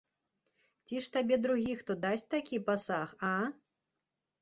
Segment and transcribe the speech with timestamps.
[0.85, 3.35] Ці ж табе другі хто дасць такі пасаг, а?